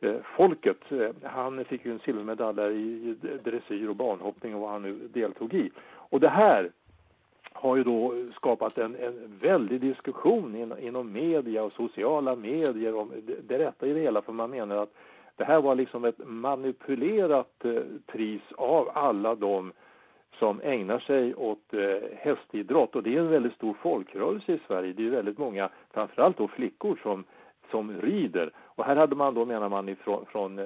hästfolket. 0.01 0.93
Eh, 0.93 1.01
eh, 1.01 1.11
han 1.23 1.65
fick 1.65 1.85
ju 1.85 1.93
en 1.93 1.99
silvermedalj 1.99 2.57
där 2.57 2.71
i 2.71 3.15
dressyr 3.45 3.89
och 3.89 3.97
banhoppning 3.97 4.55
och 4.55 4.61
vad 4.61 4.71
han 4.71 4.83
nu 4.83 5.09
deltog 5.13 5.55
i. 5.55 5.71
Och 5.89 6.21
det 6.21 6.29
här 6.29 6.71
har 7.53 7.77
ju 7.77 7.85
då 7.85 8.15
skapat 8.35 8.79
en, 8.79 8.97
en 8.97 9.39
väldig 9.41 9.81
diskussion 9.81 10.57
in, 10.57 10.75
inom 10.79 11.13
media 11.13 11.65
och 11.65 11.73
sociala 11.73 12.37
medier 12.37 12.95
om 12.95 13.13
det, 13.27 13.49
det 13.49 13.59
rätta 13.59 13.87
i 13.87 13.93
det 13.93 14.01
hela 14.01 14.23
för 14.23 14.33
man 14.33 14.51
menar 14.51 14.77
att 14.77 14.95
det 15.37 15.45
här 15.45 15.61
var 15.61 15.75
liksom 15.75 16.05
ett 16.05 16.19
manipulerat 16.27 17.65
eh, 17.65 17.83
pris 18.07 18.43
av 18.57 18.91
alla 18.95 19.35
de 19.35 19.73
som 20.39 20.61
ägnar 20.65 20.99
sig 20.99 21.35
åt 21.35 21.75
eh, 21.75 21.81
hästidrott. 22.17 22.97
Och 22.97 23.03
det 23.03 23.17
är 23.17 23.21
en 23.21 23.31
väldigt 23.31 23.55
stor 23.55 23.75
folkrörelse 23.75 24.53
i 24.53 24.61
Sverige. 24.67 24.93
Det 24.93 25.07
är 25.07 25.11
väldigt 25.11 25.39
många, 25.39 25.69
framförallt 25.91 26.37
då 26.37 26.49
flickor 26.49 27.01
som, 27.03 27.25
som 27.71 28.01
rider. 28.01 28.51
Och 28.59 28.85
här 28.85 28.97
hade 28.97 29.17
man 29.17 29.35
då 29.35 29.45
menar 29.45 29.69
man 29.69 29.89
ifrån 29.89 30.27
från 30.27 30.59
eh, 30.59 30.65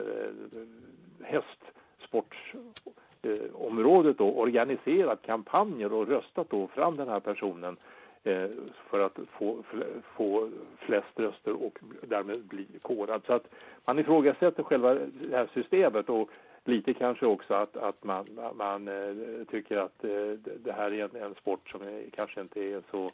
eh, 3.22 4.12
då 4.16 4.32
organiserat 4.32 5.22
kampanjer 5.22 5.92
och 5.92 6.08
röstat 6.08 6.50
då 6.50 6.66
fram 6.66 6.96
den 6.96 7.08
här 7.08 7.20
personen. 7.20 7.76
eh, 7.76 8.01
Eh, 8.24 8.50
för 8.90 9.00
att 9.00 9.18
få, 9.38 9.62
få 10.16 10.50
flest 10.78 11.06
röster 11.16 11.64
och 11.66 11.78
därmed 12.02 12.44
bli 12.44 12.66
korad. 12.82 13.22
Så 13.26 13.32
att 13.32 13.48
man 13.84 13.98
ifrågasätter 13.98 14.62
själva 14.62 14.94
det 14.94 15.36
här 15.36 15.48
systemet 15.54 16.08
och 16.08 16.30
lite 16.64 16.94
kanske 16.94 17.26
också 17.26 17.54
att, 17.54 17.76
att 17.76 18.04
man, 18.04 18.26
man 18.54 18.88
eh, 18.88 19.44
tycker 19.50 19.76
att 19.76 20.04
eh, 20.04 20.32
det 20.64 20.72
här 20.72 20.92
är 20.92 21.04
en, 21.04 21.22
en 21.22 21.34
sport 21.34 21.70
som 21.70 21.82
är, 21.82 22.04
kanske 22.16 22.40
inte 22.40 22.60
är 22.60 22.82
så 22.90 23.10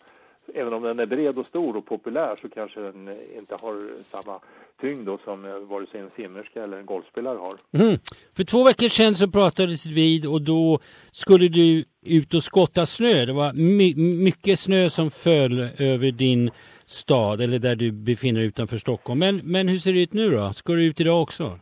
även 0.55 0.73
om 0.73 0.83
den 0.83 0.99
är 0.99 1.07
bred 1.07 1.39
och 1.39 1.47
stor 1.47 1.77
och 1.77 1.87
populär 1.87 2.37
så 2.37 2.49
kanske 2.49 2.81
den 2.81 3.17
inte 3.37 3.57
har 3.61 4.03
samma 4.05 4.41
tyngd 4.81 5.07
då 5.07 5.19
som 5.25 5.45
eh, 5.45 5.51
vare 5.51 5.87
sig 5.87 6.01
en 6.01 6.11
simmerska 6.17 6.63
eller 6.65 6.77
en 6.77 6.87
golfspelare 6.87 7.39
har. 7.39 7.55
Mm. 7.73 7.99
För 8.37 8.45
två 8.45 8.65
veckor 8.65 8.89
sedan 8.89 9.15
så 9.15 9.29
pratades 9.31 9.87
vid 9.87 10.27
och 10.27 10.43
då 10.43 10.79
skulle 11.13 11.49
du 11.49 11.85
ut 12.07 12.35
och 12.35 12.43
skotta 12.43 12.87
snö. 12.87 13.25
Det 13.27 13.33
var 13.33 13.53
my 13.53 13.95
mycket 14.25 14.59
snö 14.59 14.91
som 14.91 15.11
föll 15.11 15.61
över 15.79 16.11
din 16.11 16.51
stad 16.87 17.41
eller 17.41 17.59
där 17.59 17.77
du 17.77 17.93
befinner 17.93 18.41
dig 18.41 18.49
utanför 18.49 18.77
Stockholm. 18.77 19.19
Men, 19.19 19.41
men 19.45 19.69
hur 19.69 19.79
ser 19.79 19.93
det 19.93 20.03
ut 20.03 20.13
nu 20.13 20.31
då? 20.31 20.53
Ska 20.53 20.73
du 20.73 20.87
ut 20.87 21.01
idag 21.01 21.23
också? 21.23 21.59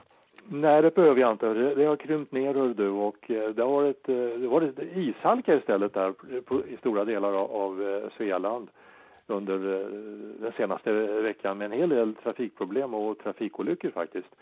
Nej, 0.49 0.83
det 0.83 0.95
behöver 0.95 1.21
jag 1.21 1.33
inte. 1.33 1.55
Det, 1.55 1.85
har 1.85 1.97
krympt 1.97 2.33
ner 2.33 2.55
hör 2.55 2.75
du 2.75 2.89
och 2.89 3.31
eh, 3.31 3.49
det 3.51 3.63
har 3.63 3.71
varit, 3.71 4.09
eh, 4.09 4.41
det 4.41 4.49
var 4.49 4.73
ishalka 4.95 5.57
istället 5.57 5.95
där 5.95 6.13
på, 6.41 6.55
i 6.67 6.77
stora 6.77 7.05
delar 7.05 7.33
av, 7.33 7.51
av 7.51 8.01
Svealand 8.17 8.69
under 9.27 9.55
eh, 9.55 9.87
den 10.41 10.53
senaste 10.57 10.93
veckan 11.21 11.59
med 11.59 11.65
en 11.65 11.79
hel 11.79 11.89
del 11.89 12.15
trafikproblem 12.15 12.95
och 12.95 13.19
trafikolyckor 13.19 13.91
faktiskt. 13.91 14.37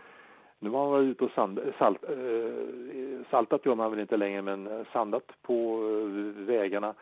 Nu 0.59 0.71
har 0.71 0.79
man 0.79 0.91
varit 0.91 1.07
ute 1.07 1.25
och 1.25 1.31
sand, 1.31 1.61
salt, 1.79 2.05
eh, 2.05 3.26
saltat 3.31 3.67
gör 3.67 3.75
man 3.75 3.91
väl 3.91 4.00
inte 4.00 4.17
längre 4.17 4.43
men 4.43 4.85
sandat 4.93 5.33
på 5.43 5.79
eh, 6.07 6.45
vägarna 6.47 6.95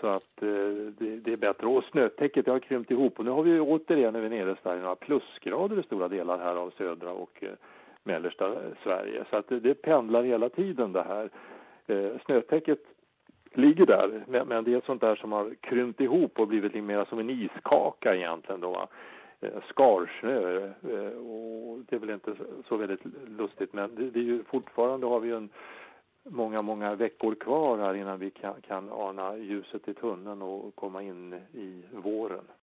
så 0.00 0.06
att 0.06 0.36
det, 0.36 1.32
är 1.32 1.36
bättre. 1.36 1.66
Och 1.66 1.84
snötäcket 1.84 2.46
har 2.46 2.58
krympt 2.58 2.90
ihop 2.90 3.18
och 3.18 3.24
nu 3.24 3.30
har 3.30 3.42
vi 3.42 3.60
återigen 3.60 4.12
när 4.12 4.20
vi 4.20 4.26
är 4.26 4.30
nere 4.30 4.76
i 4.76 4.80
några 4.80 4.94
plusgrader 4.94 5.80
i 5.80 5.82
stora 5.82 6.08
delar 6.08 6.38
här 6.38 6.54
av 6.54 6.70
södra 6.70 7.12
och 7.12 7.44
mellersta 8.04 8.54
Sverige. 8.82 9.24
Så 9.30 9.36
att 9.36 9.48
det, 9.48 9.74
pendlar 9.74 10.22
hela 10.22 10.48
tiden 10.48 10.92
det 10.92 11.02
här. 11.02 11.30
Snötäcket 12.24 12.78
ligger 13.56 13.86
där, 13.86 14.24
men 14.44 14.64
det 14.64 14.74
är 14.74 14.82
sånt 14.86 15.00
där 15.00 15.16
som 15.16 15.32
har 15.32 15.54
krympt 15.60 16.00
ihop 16.00 16.38
och 16.40 16.48
blivit 16.48 16.74
lite 16.74 16.86
mer 16.86 17.04
som 17.04 17.18
en 17.18 17.30
iskaka 17.30 18.14
egentligen 18.14 18.60
då. 18.60 18.88
Eh, 19.40 19.60
skarsnö 19.74 20.66
eh, 20.66 21.18
och 21.18 21.80
det 21.88 21.96
är 21.96 22.00
väl 22.00 22.10
inte 22.10 22.34
så 22.68 22.76
väldigt 22.76 23.00
lustigt 23.26 23.72
men 23.72 23.94
det, 23.94 24.10
det 24.10 24.20
är 24.20 24.24
ju 24.24 24.44
fortfarande 24.44 25.06
har 25.06 25.20
vi 25.20 25.28
ju 25.28 25.36
en 25.36 25.48
många, 26.24 26.62
många 26.62 26.94
veckor 26.94 27.34
kvar 27.34 27.78
här 27.78 27.94
innan 27.94 28.18
vi 28.18 28.30
kan, 28.30 28.54
kan 28.60 28.92
ana 28.92 29.36
ljuset 29.36 29.88
i 29.88 29.94
tunneln 29.94 30.42
och 30.42 30.74
komma 30.74 31.02
in 31.02 31.32
i 31.52 31.82
våren. 31.92 32.44